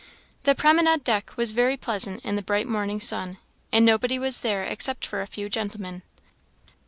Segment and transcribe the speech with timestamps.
[0.45, 3.37] The promenade deck was very pleasant in the bright morning sun:
[3.71, 6.01] and nobody was there except a few gentlemen.